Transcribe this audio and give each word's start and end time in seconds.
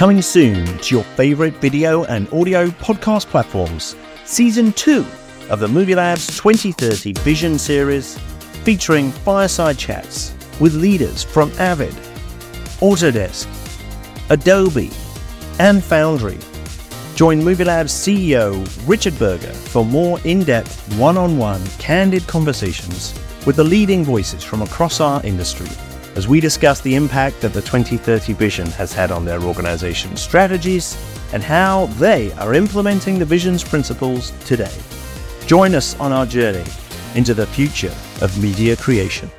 Coming 0.00 0.22
soon 0.22 0.64
to 0.78 0.94
your 0.94 1.04
favorite 1.04 1.56
video 1.56 2.04
and 2.04 2.26
audio 2.32 2.68
podcast 2.68 3.26
platforms, 3.26 3.96
Season 4.24 4.72
2 4.72 5.04
of 5.50 5.60
the 5.60 5.68
Movie 5.68 5.94
Labs 5.94 6.26
2030 6.38 7.12
Vision 7.20 7.58
Series, 7.58 8.16
featuring 8.64 9.10
fireside 9.10 9.76
chats 9.76 10.34
with 10.58 10.74
leaders 10.74 11.22
from 11.22 11.52
Avid, 11.58 11.92
Autodesk, 12.80 13.46
Adobe, 14.30 14.90
and 15.58 15.84
Foundry. 15.84 16.38
Join 17.14 17.44
Movie 17.44 17.64
Labs 17.64 17.92
CEO 17.92 18.66
Richard 18.88 19.18
Berger 19.18 19.52
for 19.52 19.84
more 19.84 20.18
in 20.24 20.44
depth, 20.44 20.80
one 20.96 21.18
on 21.18 21.36
one, 21.36 21.62
candid 21.78 22.26
conversations 22.26 23.12
with 23.44 23.56
the 23.56 23.64
leading 23.64 24.02
voices 24.02 24.42
from 24.42 24.62
across 24.62 24.98
our 24.98 25.22
industry 25.26 25.68
as 26.16 26.26
we 26.26 26.40
discuss 26.40 26.80
the 26.80 26.94
impact 26.94 27.40
that 27.40 27.52
the 27.52 27.60
2030 27.60 28.32
vision 28.32 28.66
has 28.66 28.92
had 28.92 29.10
on 29.10 29.24
their 29.24 29.40
organization's 29.42 30.20
strategies 30.20 30.96
and 31.32 31.42
how 31.42 31.86
they 31.98 32.32
are 32.32 32.54
implementing 32.54 33.18
the 33.18 33.24
vision's 33.24 33.62
principles 33.62 34.32
today. 34.44 34.74
Join 35.46 35.74
us 35.74 35.98
on 36.00 36.12
our 36.12 36.26
journey 36.26 36.64
into 37.14 37.34
the 37.34 37.46
future 37.46 37.94
of 38.20 38.40
media 38.42 38.76
creation. 38.76 39.30